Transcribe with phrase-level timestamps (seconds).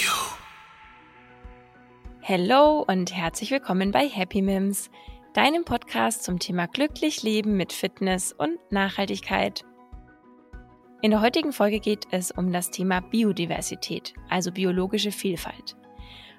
[0.00, 0.10] you.
[2.22, 4.90] Hallo und herzlich willkommen bei Happy Mims,
[5.34, 9.64] deinem Podcast zum Thema glücklich leben mit Fitness und Nachhaltigkeit.
[11.02, 15.76] In der heutigen Folge geht es um das Thema Biodiversität, also biologische Vielfalt.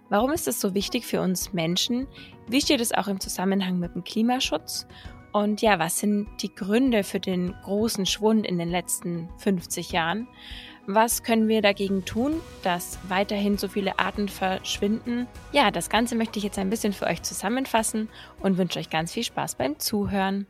[0.10, 2.08] Warum ist es so wichtig für uns Menschen?
[2.48, 4.88] Wie steht es auch im Zusammenhang mit dem Klimaschutz?
[5.32, 10.28] Und ja, was sind die Gründe für den großen Schwund in den letzten 50 Jahren?
[10.88, 15.26] Was können wir dagegen tun, dass weiterhin so viele Arten verschwinden?
[15.52, 18.08] Ja, das Ganze möchte ich jetzt ein bisschen für euch zusammenfassen
[18.40, 20.46] und wünsche euch ganz viel Spaß beim Zuhören.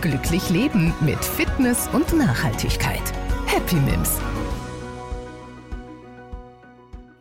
[0.00, 3.02] Glücklich leben mit Fitness und Nachhaltigkeit.
[3.46, 4.20] Happy Mims.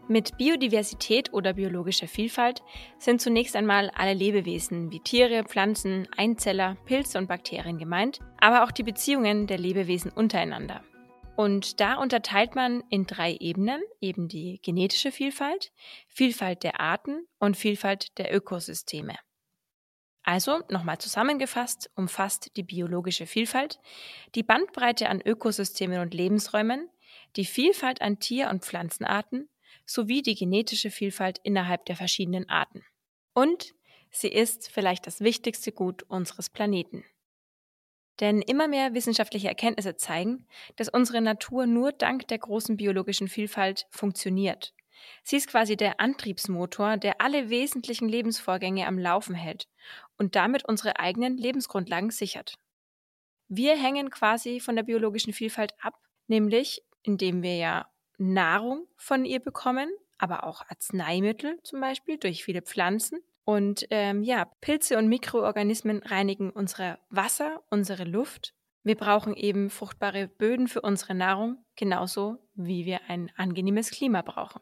[0.07, 2.61] Mit Biodiversität oder biologischer Vielfalt
[2.99, 8.71] sind zunächst einmal alle Lebewesen wie Tiere, Pflanzen, Einzeller, Pilze und Bakterien gemeint, aber auch
[8.71, 10.81] die Beziehungen der Lebewesen untereinander.
[11.37, 15.71] Und da unterteilt man in drei Ebenen, eben die genetische Vielfalt,
[16.07, 19.13] Vielfalt der Arten und Vielfalt der Ökosysteme.
[20.23, 23.79] Also, nochmal zusammengefasst, umfasst die biologische Vielfalt
[24.33, 26.89] die Bandbreite an Ökosystemen und Lebensräumen,
[27.35, 29.47] die Vielfalt an Tier- und Pflanzenarten
[29.85, 32.83] sowie die genetische Vielfalt innerhalb der verschiedenen Arten.
[33.35, 33.75] Und
[34.09, 37.05] sie ist vielleicht das wichtigste Gut unseres Planeten.
[38.19, 43.85] Denn immer mehr wissenschaftliche Erkenntnisse zeigen, dass unsere Natur nur dank der großen biologischen Vielfalt
[43.91, 44.73] funktioniert.
[45.23, 49.67] Sie ist quasi der Antriebsmotor, der alle wesentlichen Lebensvorgänge am Laufen hält
[50.17, 52.55] und damit unsere eigenen Lebensgrundlagen sichert.
[53.49, 57.87] Wir hängen quasi von der biologischen Vielfalt ab, nämlich indem wir ja
[58.17, 63.21] Nahrung von ihr bekommen, aber auch Arzneimittel zum Beispiel durch viele Pflanzen.
[63.47, 68.53] Und ähm, ja, Pilze und Mikroorganismen reinigen unsere Wasser, unsere Luft.
[68.83, 74.59] Wir brauchen eben fruchtbare Böden für unsere Nahrung, genauso wie wir ein angenehmes Klima brauchen.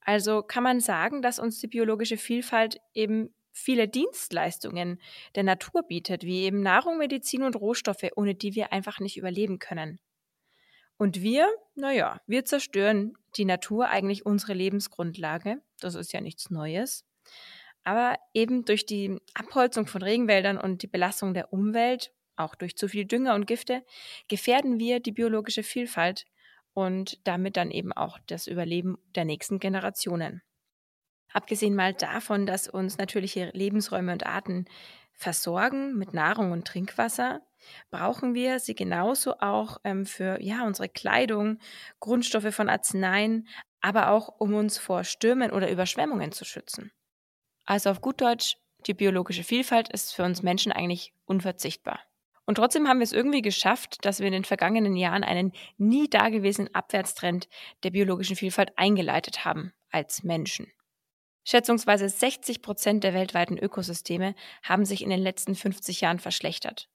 [0.00, 5.00] Also kann man sagen, dass uns die biologische Vielfalt eben viele Dienstleistungen
[5.34, 9.58] der Natur bietet, wie eben Nahrung, Medizin und Rohstoffe, ohne die wir einfach nicht überleben
[9.58, 9.98] können.
[10.98, 15.60] Und wir, naja, wir zerstören die Natur, eigentlich unsere Lebensgrundlage.
[15.80, 17.04] Das ist ja nichts Neues.
[17.88, 22.86] Aber eben durch die Abholzung von Regenwäldern und die Belastung der Umwelt, auch durch zu
[22.86, 23.82] viel Dünger und Gifte,
[24.28, 26.26] gefährden wir die biologische Vielfalt
[26.74, 30.42] und damit dann eben auch das Überleben der nächsten Generationen.
[31.32, 34.66] Abgesehen mal davon, dass uns natürliche Lebensräume und Arten
[35.14, 37.40] versorgen mit Nahrung und Trinkwasser,
[37.90, 41.58] brauchen wir sie genauso auch ähm, für ja, unsere Kleidung,
[42.00, 43.48] Grundstoffe von Arzneien,
[43.80, 46.92] aber auch um uns vor Stürmen oder Überschwemmungen zu schützen.
[47.68, 48.56] Also auf gut Deutsch,
[48.86, 52.00] die biologische Vielfalt ist für uns Menschen eigentlich unverzichtbar.
[52.46, 56.08] Und trotzdem haben wir es irgendwie geschafft, dass wir in den vergangenen Jahren einen nie
[56.08, 57.46] dagewesenen Abwärtstrend
[57.82, 60.72] der biologischen Vielfalt eingeleitet haben als Menschen.
[61.44, 66.88] Schätzungsweise 60 Prozent der weltweiten Ökosysteme haben sich in den letzten 50 Jahren verschlechtert.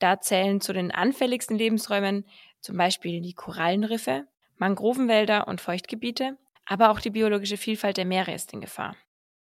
[0.00, 2.26] Da zählen zu den anfälligsten Lebensräumen
[2.60, 4.26] zum Beispiel die Korallenriffe,
[4.58, 6.36] Mangrovenwälder und Feuchtgebiete,
[6.66, 8.96] aber auch die biologische Vielfalt der Meere ist in Gefahr.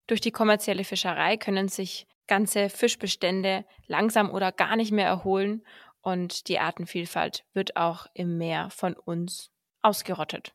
[0.09, 5.63] Durch die kommerzielle Fischerei können sich ganze Fischbestände langsam oder gar nicht mehr erholen
[6.01, 9.51] und die Artenvielfalt wird auch im Meer von uns
[9.83, 10.55] ausgerottet.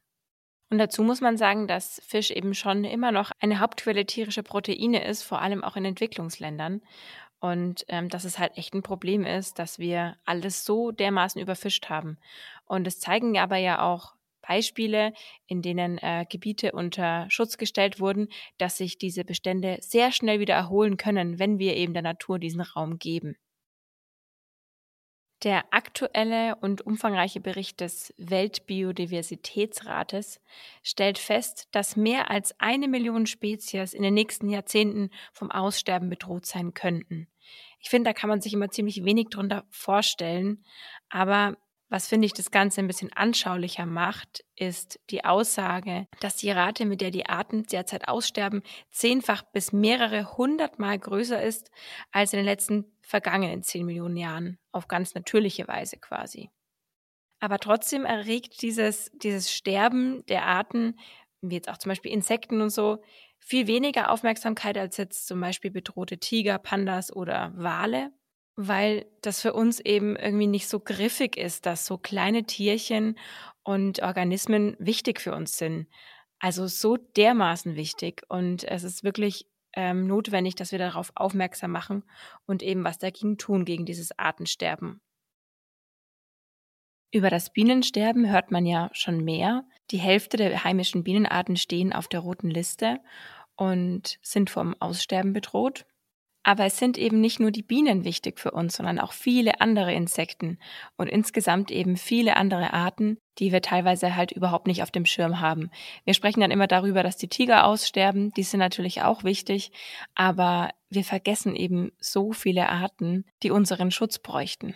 [0.70, 5.06] Und dazu muss man sagen, dass Fisch eben schon immer noch eine Hauptquelle tierischer Proteine
[5.06, 6.82] ist, vor allem auch in Entwicklungsländern.
[7.40, 11.90] Und ähm, dass es halt echt ein Problem ist, dass wir alles so dermaßen überfischt
[11.90, 12.18] haben.
[12.66, 14.16] Und es zeigen aber ja auch
[14.48, 15.14] Beispiele,
[15.48, 18.28] in denen äh, Gebiete unter Schutz gestellt wurden,
[18.58, 22.62] dass sich diese Bestände sehr schnell wieder erholen können, wenn wir eben der Natur diesen
[22.62, 23.36] Raum geben.
[25.44, 30.40] Der aktuelle und umfangreiche Bericht des Weltbiodiversitätsrates
[30.84, 36.46] stellt fest, dass mehr als eine Million Spezies in den nächsten Jahrzehnten vom Aussterben bedroht
[36.46, 37.28] sein könnten.
[37.82, 40.64] Ich finde, da kann man sich immer ziemlich wenig drunter vorstellen.
[41.10, 41.58] Aber
[41.94, 46.88] was finde ich das Ganze ein bisschen anschaulicher macht, ist die Aussage, dass die Rate,
[46.88, 51.70] mit der die Arten derzeit aussterben, zehnfach bis mehrere hundertmal größer ist
[52.12, 56.50] als in den letzten vergangenen zehn Millionen Jahren, auf ganz natürliche Weise quasi.
[57.40, 60.98] Aber trotzdem erregt dieses, dieses Sterben der Arten,
[61.42, 63.04] wie jetzt auch zum Beispiel Insekten und so,
[63.38, 68.10] viel weniger Aufmerksamkeit als jetzt zum Beispiel bedrohte Tiger, Pandas oder Wale,
[68.56, 73.18] weil das für uns eben irgendwie nicht so griffig ist, dass so kleine Tierchen
[73.64, 75.88] und Organismen wichtig für uns sind.
[76.40, 78.24] Also so dermaßen wichtig.
[78.28, 82.04] Und es ist wirklich ähm, notwendig, dass wir darauf aufmerksam machen
[82.46, 85.02] und eben was dagegen tun, gegen dieses Artensterben.
[87.12, 89.66] Über das Bienensterben hört man ja schon mehr.
[89.92, 93.00] Die Hälfte der heimischen Bienenarten stehen auf der roten Liste
[93.56, 95.86] und sind vom Aussterben bedroht.
[96.44, 99.94] Aber es sind eben nicht nur die Bienen wichtig für uns, sondern auch viele andere
[99.94, 100.60] Insekten
[100.98, 105.40] und insgesamt eben viele andere Arten, die wir teilweise halt überhaupt nicht auf dem Schirm
[105.40, 105.72] haben.
[106.04, 109.72] Wir sprechen dann immer darüber, dass die Tiger aussterben, die sind natürlich auch wichtig,
[110.16, 114.76] aber wir vergessen eben so viele Arten, die unseren Schutz bräuchten.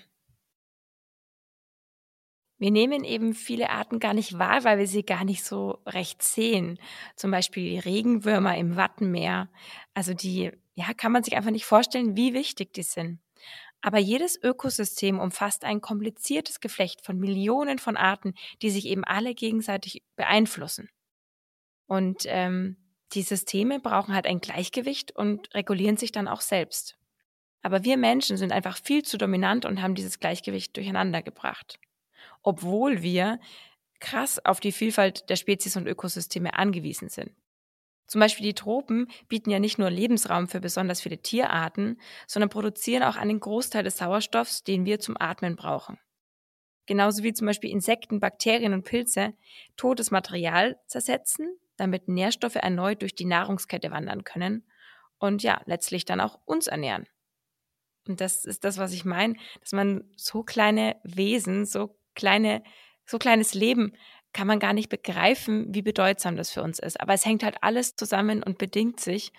[2.60, 6.24] Wir nehmen eben viele Arten gar nicht wahr, weil wir sie gar nicht so recht
[6.24, 6.80] sehen.
[7.16, 9.50] Zum Beispiel die Regenwürmer im Wattenmeer.
[9.94, 13.19] Also die, ja, kann man sich einfach nicht vorstellen, wie wichtig die sind.
[13.81, 19.35] Aber jedes Ökosystem umfasst ein kompliziertes Geflecht von Millionen von Arten, die sich eben alle
[19.35, 20.89] gegenseitig beeinflussen.
[21.85, 22.77] Und ähm,
[23.13, 26.97] die Systeme brauchen halt ein Gleichgewicht und regulieren sich dann auch selbst.
[27.62, 31.80] Aber wir Menschen sind einfach viel zu dominant und haben dieses Gleichgewicht durcheinander gebracht
[32.44, 33.39] obwohl wir
[34.00, 37.31] krass auf die Vielfalt der Spezies und Ökosysteme angewiesen sind.
[38.07, 43.04] Zum Beispiel die Tropen bieten ja nicht nur Lebensraum für besonders viele Tierarten, sondern produzieren
[43.04, 46.00] auch einen Großteil des Sauerstoffs, den wir zum Atmen brauchen.
[46.86, 49.33] Genauso wie zum Beispiel Insekten, Bakterien und Pilze
[49.75, 54.65] totes Material zersetzen, damit Nährstoffe erneut durch die Nahrungskette wandern können
[55.19, 57.07] und ja, letztlich dann auch uns ernähren.
[58.07, 62.63] Und das ist das, was ich meine, dass man so kleine Wesen, so kleine,
[63.06, 63.94] so kleines Leben
[64.38, 67.01] kann man gar nicht begreifen, wie bedeutsam das für uns ist.
[67.01, 69.34] Aber es hängt halt alles zusammen und bedingt sich.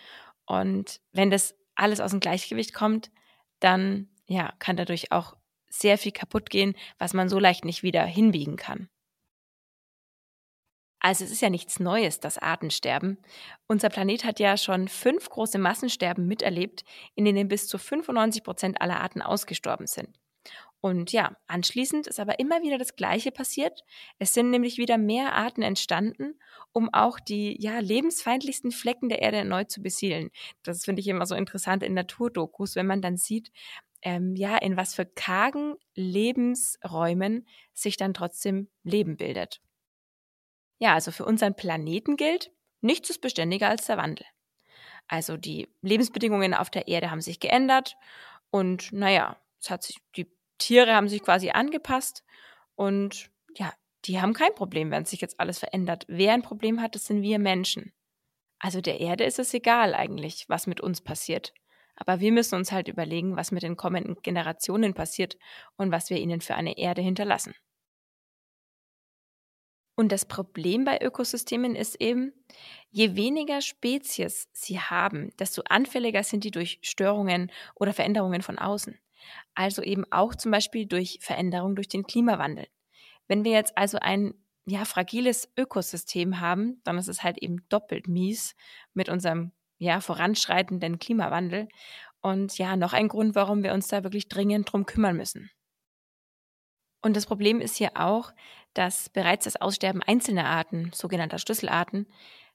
[0.44, 3.12] Und wenn das alles aus dem Gleichgewicht kommt,
[3.60, 5.36] dann ja, kann dadurch auch
[5.68, 8.88] sehr viel kaputt gehen, was man so leicht nicht wieder hinbiegen kann.
[10.98, 13.18] Also es ist ja nichts Neues, das Artensterben.
[13.68, 16.82] Unser Planet hat ja schon fünf große Massensterben miterlebt,
[17.14, 20.18] in denen bis zu 95 Prozent aller Arten ausgestorben sind.
[20.80, 23.82] Und ja, anschließend ist aber immer wieder das Gleiche passiert.
[24.18, 26.38] Es sind nämlich wieder mehr Arten entstanden,
[26.72, 30.30] um auch die ja, lebensfeindlichsten Flecken der Erde erneut zu besiedeln.
[30.62, 33.50] Das finde ich immer so interessant in Naturdokus, wenn man dann sieht,
[34.02, 39.60] ähm, ja, in was für kargen Lebensräumen sich dann trotzdem Leben bildet.
[40.78, 44.26] Ja, also für unseren Planeten gilt, nichts ist beständiger als der Wandel.
[45.08, 47.96] Also die Lebensbedingungen auf der Erde haben sich geändert
[48.50, 52.24] und naja, es hat sich die Tiere haben sich quasi angepasst
[52.74, 53.72] und ja,
[54.04, 56.04] die haben kein Problem, wenn sich jetzt alles verändert.
[56.08, 57.92] Wer ein Problem hat, das sind wir Menschen.
[58.58, 61.54] Also der Erde ist es egal eigentlich, was mit uns passiert.
[61.96, 65.36] Aber wir müssen uns halt überlegen, was mit den kommenden Generationen passiert
[65.76, 67.54] und was wir ihnen für eine Erde hinterlassen.
[69.96, 72.32] Und das Problem bei Ökosystemen ist eben,
[72.90, 78.96] je weniger Spezies sie haben, desto anfälliger sind die durch Störungen oder Veränderungen von außen
[79.54, 82.66] also eben auch zum Beispiel durch Veränderung durch den Klimawandel.
[83.26, 84.34] Wenn wir jetzt also ein
[84.66, 88.54] ja, fragiles Ökosystem haben, dann ist es halt eben doppelt mies
[88.92, 91.68] mit unserem ja, voranschreitenden Klimawandel.
[92.20, 95.50] Und ja, noch ein Grund, warum wir uns da wirklich dringend drum kümmern müssen.
[97.00, 98.32] Und das Problem ist hier auch,
[98.74, 102.06] dass bereits das Aussterben einzelner Arten, sogenannter Schlüsselarten,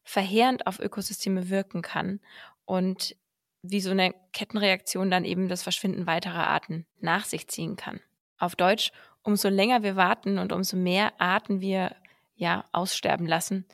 [0.03, 2.19] verheerend auf Ökosysteme wirken kann
[2.65, 3.15] und
[3.63, 8.01] wie so eine Kettenreaktion dann eben das Verschwinden weiterer Arten nach sich ziehen kann.
[8.37, 8.91] Auf Deutsch,
[9.23, 11.95] umso länger wir warten und umso mehr Arten wir
[12.35, 13.65] ja aussterben lassen,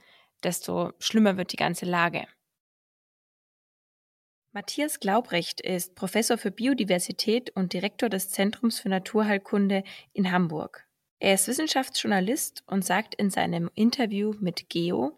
[0.43, 2.27] desto schlimmer wird die ganze Lage.
[4.51, 10.87] Matthias Glaubrecht ist Professor für Biodiversität und Direktor des Zentrums für Naturheilkunde in Hamburg.
[11.19, 15.17] Er ist Wissenschaftsjournalist und sagt in seinem Interview mit Geo,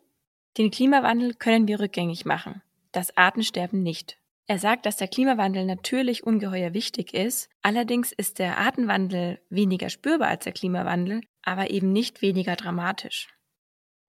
[0.58, 2.62] den Klimawandel können wir rückgängig machen,
[2.92, 4.21] das Artensterben nicht.
[4.48, 7.50] Er sagt, dass der Klimawandel natürlich ungeheuer wichtig ist.
[7.62, 13.28] Allerdings ist der Artenwandel weniger spürbar als der Klimawandel, aber eben nicht weniger dramatisch.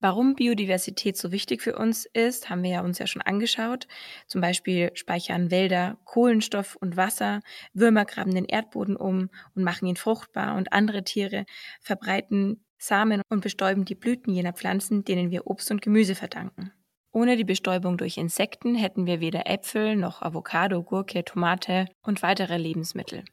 [0.02, 3.86] Warum Biodiversität so wichtig für uns ist, haben wir ja uns ja schon angeschaut.
[4.26, 7.40] Zum Beispiel speichern Wälder Kohlenstoff und Wasser,
[7.72, 11.46] Würmer graben den Erdboden um und machen ihn fruchtbar und andere Tiere
[11.80, 16.72] verbreiten Samen und bestäuben die Blüten jener Pflanzen, denen wir Obst und Gemüse verdanken.
[17.12, 22.56] Ohne die Bestäubung durch Insekten hätten wir weder Äpfel noch Avocado, Gurke, Tomate und weitere
[22.56, 23.24] Lebensmittel.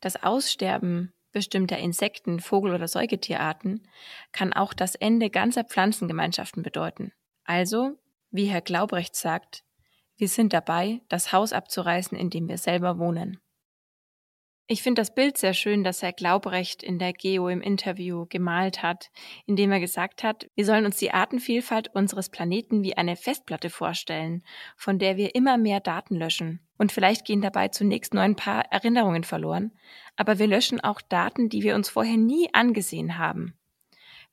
[0.00, 3.86] Das Aussterben bestimmter Insekten, Vogel- oder Säugetierarten
[4.32, 7.12] kann auch das Ende ganzer Pflanzengemeinschaften bedeuten.
[7.44, 7.98] Also,
[8.30, 9.62] wie Herr Glaubrecht sagt,
[10.16, 13.38] wir sind dabei, das Haus abzureißen, in dem wir selber wohnen.
[14.70, 18.82] Ich finde das Bild sehr schön, das Herr Glaubrecht in der Geo im Interview gemalt
[18.82, 19.10] hat,
[19.46, 24.42] indem er gesagt hat, wir sollen uns die Artenvielfalt unseres Planeten wie eine Festplatte vorstellen,
[24.76, 26.60] von der wir immer mehr Daten löschen.
[26.76, 29.72] Und vielleicht gehen dabei zunächst nur ein paar Erinnerungen verloren,
[30.16, 33.54] aber wir löschen auch Daten, die wir uns vorher nie angesehen haben.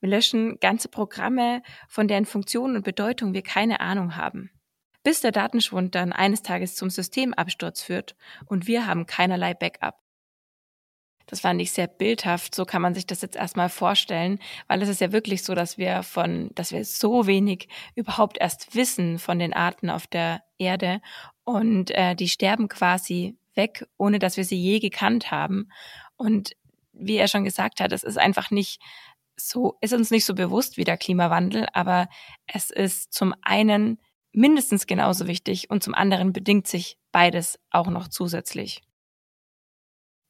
[0.02, 4.52] Wir löschen ganze Programme, von deren Funktion und Bedeutung wir keine Ahnung haben.
[5.02, 10.05] Bis der Datenschwund dann eines Tages zum Systemabsturz führt und wir haben keinerlei Backup.
[11.28, 12.54] Das fand ich sehr bildhaft.
[12.54, 15.78] So kann man sich das jetzt erstmal vorstellen, weil es ist ja wirklich so, dass
[15.78, 21.02] wir von, dass wir so wenig überhaupt erst wissen von den Arten auf der Erde
[21.44, 25.70] und äh, die sterben quasi weg, ohne dass wir sie je gekannt haben.
[26.18, 26.52] Und
[26.94, 28.82] wie er schon gesagt hat, es ist einfach nicht
[29.38, 32.08] so, ist uns nicht so bewusst wie der Klimawandel, aber
[32.48, 34.00] es ist zum einen
[34.32, 38.82] mindestens genauso wichtig und zum anderen bedingt sich beides auch noch zusätzlich.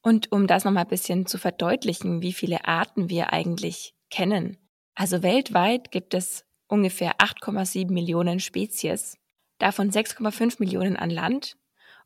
[0.06, 4.56] Und um das nochmal ein bisschen zu verdeutlichen, wie viele Arten wir eigentlich kennen.
[4.94, 9.18] Also weltweit gibt es ungefähr 8,7 Millionen Spezies,
[9.58, 11.58] davon 6,5 Millionen an Land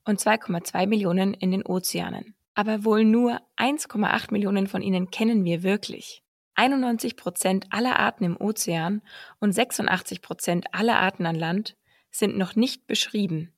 [0.06, 2.36] und 2,2 Millionen in den Ozeanen.
[2.56, 6.24] Aber wohl nur 1,8 Millionen von ihnen kennen wir wirklich.
[6.56, 9.01] 91 Prozent aller Arten im Ozean
[9.41, 11.75] und 86 Prozent aller Arten an Land
[12.12, 13.53] sind noch nicht beschrieben.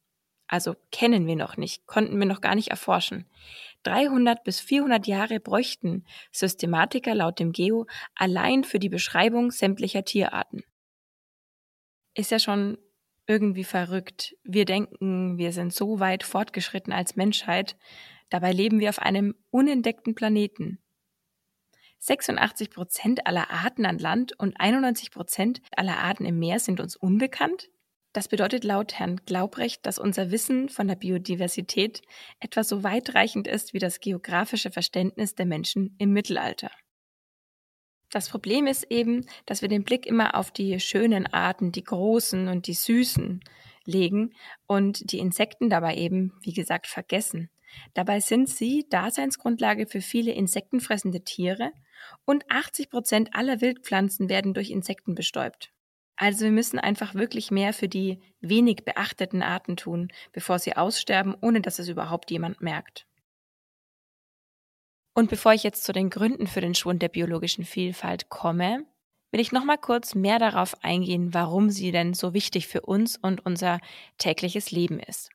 [0.48, 3.26] Also kennen wir noch nicht, konnten wir noch gar nicht erforschen.
[3.84, 10.64] 300 bis 400 Jahre bräuchten Systematiker laut dem Geo allein für die Beschreibung sämtlicher Tierarten.
[12.14, 12.78] Ist ja schon
[13.28, 14.36] irgendwie verrückt.
[14.44, 17.78] Wir denken, wir sind so weit fortgeschritten als Menschheit,
[18.30, 20.80] dabei leben wir auf einem unentdeckten Planeten.
[22.00, 26.96] 86 Prozent aller Arten an Land und 91 Prozent aller Arten im Meer sind uns
[26.96, 27.70] unbekannt?
[28.14, 32.02] Das bedeutet laut Herrn Glaubrecht, dass unser Wissen von der Biodiversität
[32.42, 36.72] etwa so weitreichend ist wie das geografische Verständnis der Menschen im Mittelalter.
[38.10, 42.50] Das Problem ist eben, dass wir den Blick immer auf die schönen Arten, die großen
[42.50, 43.40] und die süßen
[43.86, 44.34] legen
[44.68, 47.50] und die Insekten dabei eben, wie gesagt, vergessen.
[47.94, 51.72] Dabei sind sie Daseinsgrundlage für viele insektenfressende Tiere
[52.26, 55.71] und 80 Prozent aller Wildpflanzen werden durch Insekten bestäubt.
[56.22, 61.36] Also wir müssen einfach wirklich mehr für die wenig beachteten Arten tun, bevor sie aussterben,
[61.42, 63.08] ohne dass es überhaupt jemand merkt.
[65.16, 68.86] Und bevor ich jetzt zu den Gründen für den Schwund der biologischen Vielfalt komme,
[69.32, 73.18] will ich noch mal kurz mehr darauf eingehen, warum sie denn so wichtig für uns
[73.18, 73.80] und unser
[74.20, 75.32] tägliches Leben ist.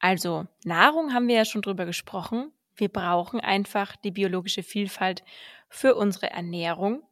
[0.00, 2.52] Also, Nahrung haben wir ja schon drüber gesprochen.
[2.76, 5.24] Wir brauchen einfach die biologische Vielfalt
[5.70, 7.02] für unsere Ernährung,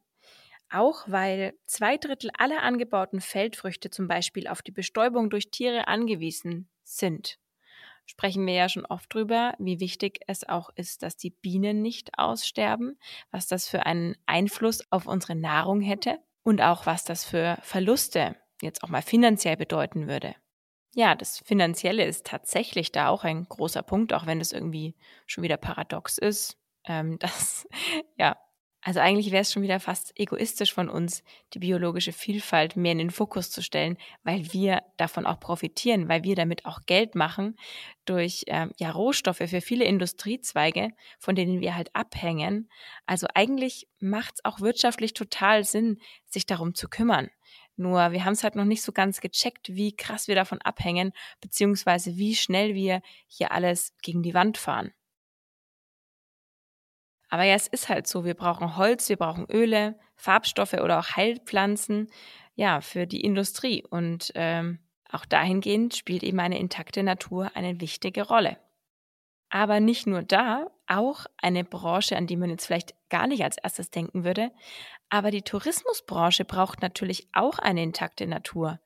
[0.73, 6.69] auch weil zwei Drittel aller angebauten Feldfrüchte zum Beispiel auf die Bestäubung durch Tiere angewiesen
[6.83, 7.39] sind.
[8.05, 12.17] Sprechen wir ja schon oft drüber, wie wichtig es auch ist, dass die Bienen nicht
[12.17, 12.99] aussterben,
[13.31, 18.35] was das für einen Einfluss auf unsere Nahrung hätte und auch was das für Verluste
[18.61, 20.35] jetzt auch mal finanziell bedeuten würde.
[20.95, 25.43] Ja, das Finanzielle ist tatsächlich da auch ein großer Punkt, auch wenn es irgendwie schon
[25.43, 27.67] wieder paradox ist, ähm, dass
[28.17, 28.37] ja
[28.83, 31.23] also eigentlich wäre es schon wieder fast egoistisch von uns,
[31.53, 36.23] die biologische Vielfalt mehr in den Fokus zu stellen, weil wir davon auch profitieren, weil
[36.23, 37.55] wir damit auch Geld machen
[38.03, 42.69] durch ähm, ja, Rohstoffe für viele Industriezweige, von denen wir halt abhängen.
[43.05, 47.29] Also eigentlich macht es auch wirtschaftlich total Sinn, sich darum zu kümmern.
[47.77, 51.13] Nur wir haben es halt noch nicht so ganz gecheckt, wie krass wir davon abhängen,
[51.39, 54.91] beziehungsweise wie schnell wir hier alles gegen die Wand fahren.
[57.33, 61.15] Aber ja, es ist halt so, wir brauchen Holz, wir brauchen Öle, Farbstoffe oder auch
[61.15, 62.11] Heilpflanzen,
[62.53, 63.83] ja, für die Industrie.
[63.89, 64.77] Und ähm,
[65.11, 68.59] auch dahingehend spielt eben eine intakte Natur eine wichtige Rolle.
[69.49, 73.57] Aber nicht nur da, auch eine Branche, an die man jetzt vielleicht gar nicht als
[73.57, 74.51] erstes denken würde.
[75.09, 78.79] Aber die Tourismusbranche braucht natürlich auch eine intakte Natur.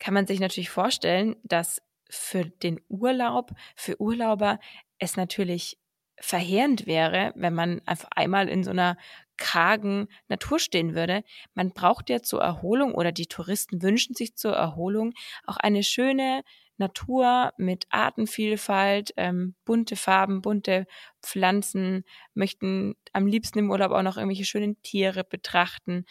[0.00, 1.80] Kann man sich natürlich vorstellen, dass
[2.10, 4.58] für den Urlaub, für Urlauber
[4.98, 5.78] es natürlich
[6.20, 8.96] verheerend wäre, wenn man einfach einmal in so einer
[9.36, 11.22] kargen Natur stehen würde.
[11.54, 15.14] Man braucht ja zur Erholung oder die Touristen wünschen sich zur Erholung
[15.46, 16.42] auch eine schöne
[16.76, 20.86] Natur mit Artenvielfalt, ähm, bunte Farben, bunte
[21.22, 26.04] Pflanzen, möchten am liebsten im Urlaub auch noch irgendwelche schönen Tiere betrachten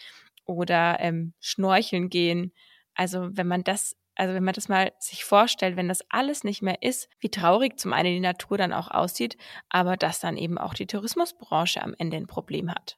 [0.45, 2.53] oder ähm, schnorcheln gehen.
[2.95, 6.63] Also wenn man das also wenn man das mal sich vorstellt, wenn das alles nicht
[6.63, 9.37] mehr ist, wie traurig zum einen die Natur dann auch aussieht,
[9.69, 12.97] aber dass dann eben auch die Tourismusbranche am Ende ein Problem hat.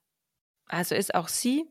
[0.67, 1.65] Also ist auch sie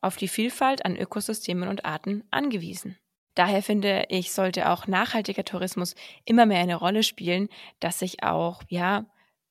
[0.00, 2.96] auf die Vielfalt an Ökosystemen und Arten angewiesen.
[3.34, 7.48] Daher finde ich, sollte auch nachhaltiger Tourismus immer mehr eine Rolle spielen,
[7.80, 9.06] dass sich auch, ja,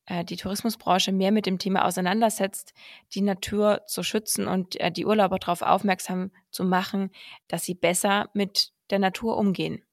[0.05, 2.73] äh, die Tourismusbranche mehr mit dem Thema auseinandersetzt,
[3.13, 7.11] die Natur zu schützen und äh, die Urlauber darauf aufmerksam zu machen,
[7.47, 9.83] dass sie besser mit der Natur umgehen.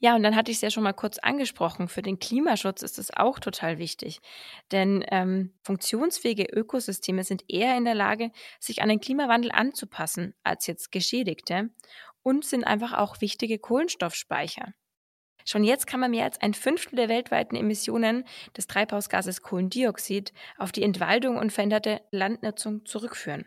[0.00, 1.88] Ja, und dann hatte ich es ja schon mal kurz angesprochen.
[1.88, 4.20] Für den Klimaschutz ist es auch total wichtig.
[4.70, 10.68] Denn ähm, funktionsfähige Ökosysteme sind eher in der Lage, sich an den Klimawandel anzupassen, als
[10.68, 11.70] jetzt geschädigte
[12.22, 14.72] und sind einfach auch wichtige Kohlenstoffspeicher.
[15.44, 18.24] Schon jetzt kann man mehr als ein Fünftel der weltweiten Emissionen
[18.56, 23.46] des Treibhausgases Kohlendioxid auf die Entwaldung und veränderte Landnutzung zurückführen.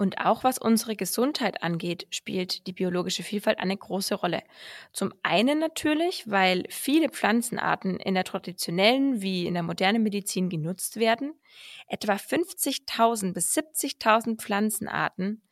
[0.00, 4.42] Und auch was unsere Gesundheit angeht, spielt die biologische Vielfalt eine große Rolle.
[4.94, 10.96] Zum einen natürlich, weil viele Pflanzenarten in der traditionellen wie in der modernen Medizin genutzt
[10.96, 11.34] werden.
[11.86, 15.42] Etwa 50.000 bis 70.000 Pflanzenarten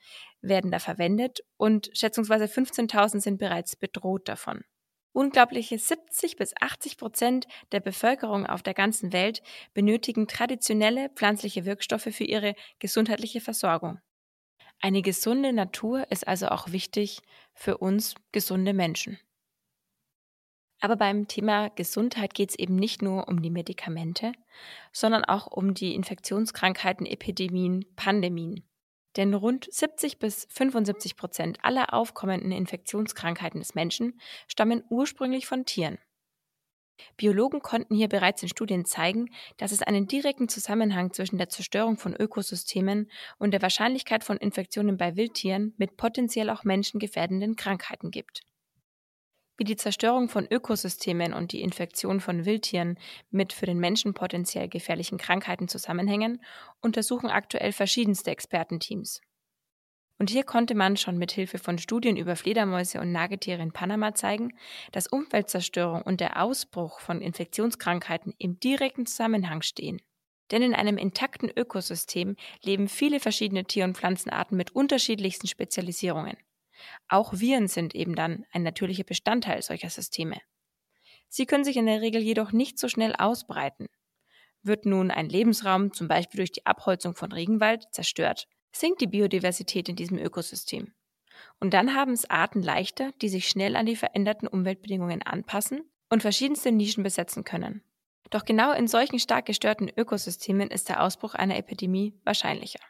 [0.40, 4.64] werden da verwendet und schätzungsweise 15.000 sind bereits bedroht davon.
[5.12, 9.42] Unglaubliche 70 bis 80 Prozent der Bevölkerung auf der ganzen Welt
[9.74, 14.00] benötigen traditionelle pflanzliche Wirkstoffe für ihre gesundheitliche Versorgung.
[14.80, 17.20] Eine gesunde Natur ist also auch wichtig
[17.52, 19.18] für uns gesunde Menschen.
[20.80, 24.32] Aber beim Thema Gesundheit geht es eben nicht nur um die Medikamente,
[24.92, 28.62] sondern auch um die Infektionskrankheiten, Epidemien, Pandemien.
[29.16, 35.98] Denn rund 70 bis 75 Prozent aller aufkommenden Infektionskrankheiten des Menschen stammen ursprünglich von Tieren.
[37.16, 41.96] Biologen konnten hier bereits in Studien zeigen, dass es einen direkten Zusammenhang zwischen der Zerstörung
[41.96, 48.42] von Ökosystemen und der Wahrscheinlichkeit von Infektionen bei Wildtieren mit potenziell auch menschengefährdenden Krankheiten gibt.
[49.58, 52.96] Wie die Zerstörung von Ökosystemen und die Infektion von Wildtieren
[53.30, 56.44] mit für den Menschen potenziell gefährlichen Krankheiten zusammenhängen,
[56.80, 59.20] untersuchen aktuell verschiedenste Expertenteams.
[60.18, 64.14] Und hier konnte man schon mit Hilfe von Studien über Fledermäuse und Nagetiere in Panama
[64.14, 64.56] zeigen,
[64.90, 70.00] dass Umweltzerstörung und der Ausbruch von Infektionskrankheiten im direkten Zusammenhang stehen.
[70.50, 76.36] Denn in einem intakten Ökosystem leben viele verschiedene Tier- und Pflanzenarten mit unterschiedlichsten Spezialisierungen.
[77.08, 80.40] Auch Viren sind eben dann ein natürlicher Bestandteil solcher Systeme.
[81.28, 83.88] Sie können sich in der Regel jedoch nicht so schnell ausbreiten.
[84.62, 89.88] Wird nun ein Lebensraum, zum Beispiel durch die Abholzung von Regenwald, zerstört, sinkt die Biodiversität
[89.88, 90.92] in diesem Ökosystem.
[91.60, 96.22] Und dann haben es Arten leichter, die sich schnell an die veränderten Umweltbedingungen anpassen und
[96.22, 97.82] verschiedenste Nischen besetzen können.
[98.30, 102.80] Doch genau in solchen stark gestörten Ökosystemen ist der Ausbruch einer Epidemie wahrscheinlicher.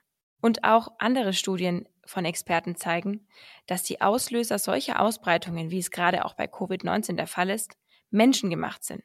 [0.40, 3.26] Und auch andere Studien von Experten zeigen,
[3.66, 7.76] dass die Auslöser solcher Ausbreitungen, wie es gerade auch bei Covid-19 der Fall ist,
[8.10, 9.02] menschengemacht sind.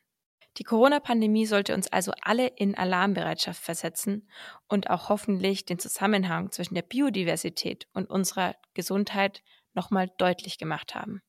[0.58, 4.30] Die Corona-Pandemie sollte uns also alle in Alarmbereitschaft versetzen
[4.68, 9.42] und auch hoffentlich den Zusammenhang zwischen der Biodiversität und unserer Gesundheit
[9.74, 11.22] nochmal deutlich gemacht haben.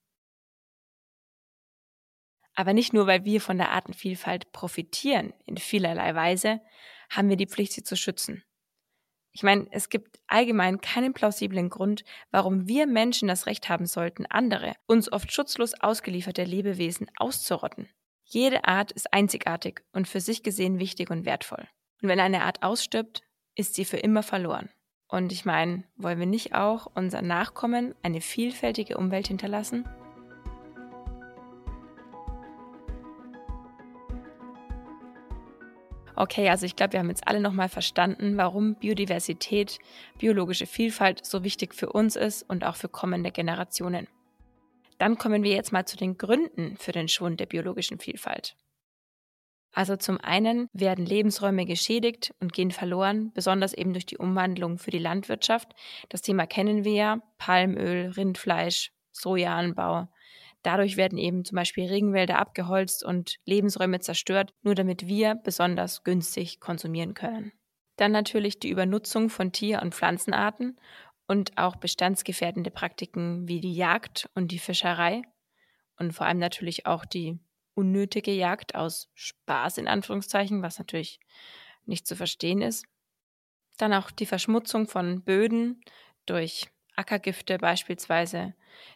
[2.55, 6.61] Aber nicht nur, weil wir von der Artenvielfalt profitieren in vielerlei Weise,
[7.11, 8.45] haben wir die Pflicht, sie zu schützen.
[9.33, 14.27] Ich meine, es gibt allgemein keinen plausiblen Grund, warum wir Menschen das Recht haben sollten,
[14.27, 17.89] andere, uns oft schutzlos ausgelieferte Lebewesen auszurotten.
[18.27, 21.69] Jede Art ist einzigartig und für sich gesehen wichtig und wertvoll.
[22.03, 23.23] Und wenn eine Art ausstirbt,
[23.55, 24.71] ist sie für immer verloren.
[25.09, 29.85] Und ich meine, wollen wir nicht auch unseren Nachkommen eine vielfältige Umwelt hinterlassen?
[36.17, 39.79] Okay, also ich glaube, wir haben jetzt alle nochmal verstanden, warum Biodiversität,
[40.19, 44.09] biologische Vielfalt so wichtig für uns ist und auch für kommende Generationen.
[44.99, 48.57] Dann kommen wir jetzt mal zu den Gründen für den Schwund der biologischen Vielfalt.
[49.75, 54.93] Also zum einen werden Lebensräume geschädigt und gehen verloren, besonders eben durch die Umwandlung für
[54.93, 55.75] die Landwirtschaft.
[56.11, 60.09] Das Thema kennen wir ja, Palmöl, Rindfleisch, Sojaanbau.
[60.63, 66.61] Dadurch werden eben zum Beispiel Regenwälder abgeholzt und Lebensräume zerstört, nur damit wir besonders günstig
[66.61, 67.53] konsumieren können.
[67.97, 70.79] Dann natürlich die Übernutzung von Tier- und Pflanzenarten
[71.27, 75.23] und auch bestandsgefährdende Praktiken wie die Jagd und die Fischerei
[75.97, 77.39] und vor allem natürlich auch die
[77.75, 81.21] unnötige Jagd aus Spaß in Anführungszeichen, was natürlich
[81.87, 82.87] nicht zu verstehen ist.
[83.79, 85.81] Dann auch die Verschmutzung von Böden
[86.27, 88.55] durch Ackergifte beispielsweise,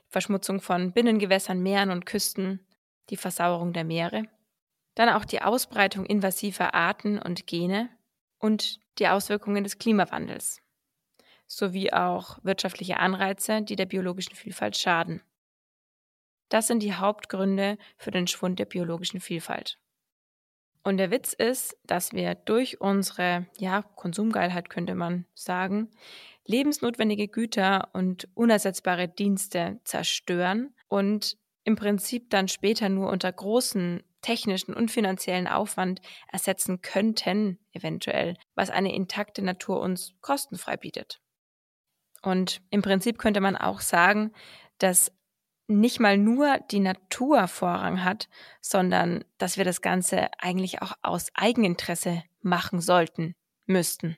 [0.09, 2.65] Verschmutzung von Binnengewässern, Meeren und Küsten,
[3.11, 4.25] die Versauerung der Meere.
[4.95, 7.89] Dann auch die Ausbreitung invasiver Arten und Gene
[8.39, 10.63] und die Auswirkungen des Klimawandels
[11.49, 15.23] sowie auch wirtschaftliche Anreize, die der biologischen Vielfalt schaden.
[16.49, 19.79] Das sind die Hauptgründe für den Schwund der biologischen Vielfalt.
[20.85, 25.91] Und der Witz ist, dass wir durch unsere ja, Konsumgeilheit könnte man sagen,
[26.47, 34.73] lebensnotwendige Güter und unersetzbare Dienste zerstören und im Prinzip dann später nur unter großen technischen
[34.73, 36.01] und finanziellen Aufwand
[36.33, 41.21] ersetzen könnten, eventuell, was eine intakte Natur uns kostenfrei bietet.
[42.23, 44.33] Und im Prinzip könnte man auch sagen,
[44.79, 45.13] dass
[45.69, 48.29] nicht mal nur die Natur Vorrang hat,
[48.61, 53.35] sondern dass wir das Ganze eigentlich auch aus Eigeninteresse machen sollten,
[53.67, 54.17] müssten.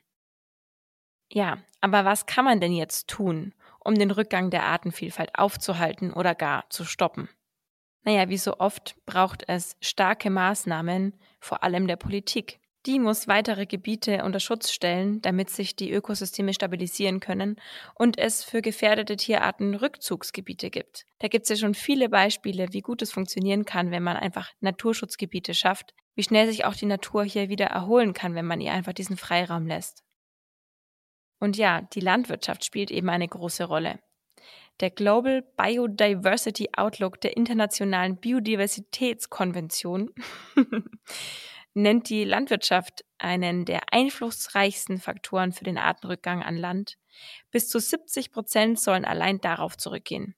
[1.29, 6.35] Ja, aber was kann man denn jetzt tun, um den Rückgang der Artenvielfalt aufzuhalten oder
[6.35, 7.29] gar zu stoppen?
[8.03, 12.60] Naja, wie so oft braucht es starke Maßnahmen, vor allem der Politik.
[12.87, 17.57] Die muss weitere Gebiete unter Schutz stellen, damit sich die Ökosysteme stabilisieren können
[17.93, 21.05] und es für gefährdete Tierarten Rückzugsgebiete gibt.
[21.19, 24.49] Da gibt es ja schon viele Beispiele, wie gut es funktionieren kann, wenn man einfach
[24.61, 28.71] Naturschutzgebiete schafft, wie schnell sich auch die Natur hier wieder erholen kann, wenn man ihr
[28.71, 30.03] einfach diesen Freiraum lässt.
[31.39, 33.99] Und ja, die Landwirtschaft spielt eben eine große Rolle.
[34.79, 40.09] Der Global Biodiversity Outlook der Internationalen Biodiversitätskonvention
[41.73, 46.97] nennt die Landwirtschaft einen der einflussreichsten Faktoren für den Artenrückgang an Land.
[47.51, 50.35] Bis zu 70 Prozent sollen allein darauf zurückgehen.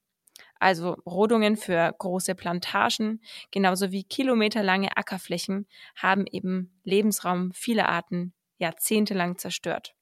[0.59, 9.37] Also Rodungen für große Plantagen, genauso wie kilometerlange Ackerflächen, haben eben Lebensraum vieler Arten jahrzehntelang
[9.37, 9.93] zerstört.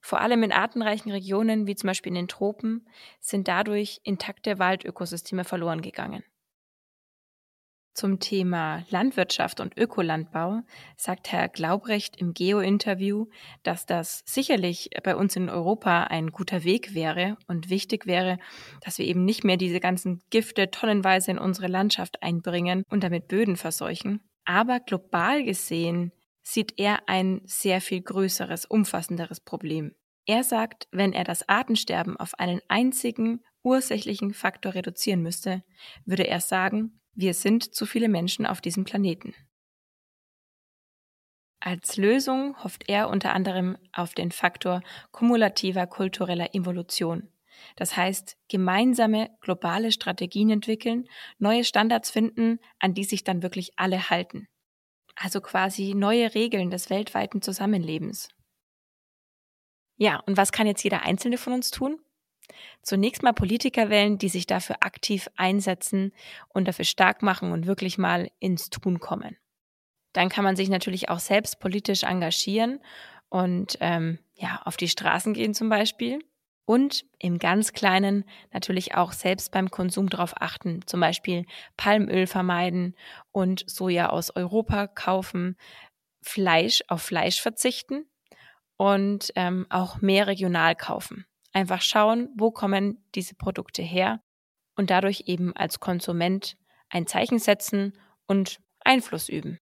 [0.00, 5.42] Vor allem in artenreichen Regionen, wie zum Beispiel in den Tropen, sind dadurch intakte Waldökosysteme
[5.42, 6.22] verloren gegangen.
[7.96, 10.60] Zum Thema Landwirtschaft und Ökolandbau
[10.98, 13.24] sagt Herr Glaubrecht im Geo-Interview,
[13.62, 18.36] dass das sicherlich bei uns in Europa ein guter Weg wäre und wichtig wäre,
[18.84, 23.28] dass wir eben nicht mehr diese ganzen Gifte tonnenweise in unsere Landschaft einbringen und damit
[23.28, 24.20] Böden verseuchen.
[24.44, 29.92] Aber global gesehen sieht er ein sehr viel größeres, umfassenderes Problem.
[30.26, 35.62] Er sagt, wenn er das Artensterben auf einen einzigen ursächlichen Faktor reduzieren müsste,
[36.04, 39.34] würde er sagen, wir sind zu viele Menschen auf diesem Planeten.
[41.58, 47.32] Als Lösung hofft er unter anderem auf den Faktor kumulativer kultureller Evolution.
[47.74, 54.10] Das heißt, gemeinsame globale Strategien entwickeln, neue Standards finden, an die sich dann wirklich alle
[54.10, 54.46] halten.
[55.14, 58.28] Also quasi neue Regeln des weltweiten Zusammenlebens.
[59.96, 61.98] Ja, und was kann jetzt jeder Einzelne von uns tun?
[62.82, 66.12] Zunächst mal Politiker wählen, die sich dafür aktiv einsetzen
[66.48, 69.36] und dafür stark machen und wirklich mal ins Tun kommen.
[70.12, 72.80] Dann kann man sich natürlich auch selbst politisch engagieren
[73.28, 76.20] und ähm, ja auf die Straßen gehen zum Beispiel
[76.66, 82.96] und im ganz Kleinen natürlich auch selbst beim Konsum darauf achten, zum Beispiel Palmöl vermeiden
[83.30, 85.56] und Soja aus Europa kaufen,
[86.22, 88.04] Fleisch auf Fleisch verzichten
[88.76, 91.24] und ähm, auch mehr regional kaufen.
[91.56, 94.20] Einfach schauen, wo kommen diese Produkte her
[94.76, 96.58] und dadurch eben als Konsument
[96.90, 97.94] ein Zeichen setzen
[98.26, 99.56] und Einfluss üben.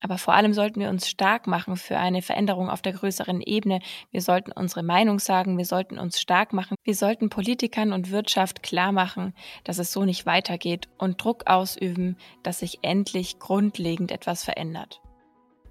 [0.00, 3.80] Aber vor allem sollten wir uns stark machen für eine Veränderung auf der größeren Ebene.
[4.12, 8.62] Wir sollten unsere Meinung sagen, wir sollten uns stark machen, wir sollten Politikern und Wirtschaft
[8.62, 9.34] klar machen,
[9.64, 15.01] dass es so nicht weitergeht und Druck ausüben, dass sich endlich grundlegend etwas verändert.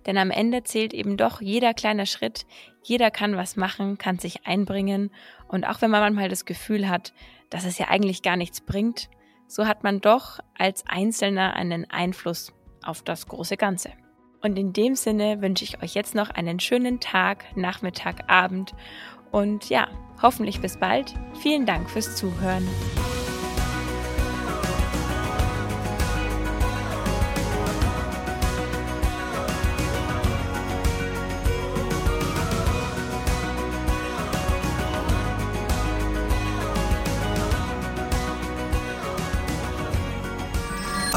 [0.05, 2.45] Denn am Ende zählt eben doch jeder kleine Schritt,
[2.83, 5.11] jeder kann was machen, kann sich einbringen
[5.47, 7.13] und auch wenn man manchmal das Gefühl hat,
[7.49, 9.09] dass es ja eigentlich gar nichts bringt,
[9.47, 13.91] so hat man doch als Einzelner einen Einfluss auf das große Ganze.
[14.41, 18.73] Und in dem Sinne wünsche ich euch jetzt noch einen schönen Tag, Nachmittag, Abend
[19.31, 19.87] und ja,
[20.21, 21.13] hoffentlich bis bald.
[21.41, 22.67] Vielen Dank fürs Zuhören.